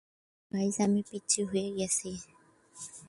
[0.51, 2.09] Guys, আমি পিচ্চি হয়ে গেছি!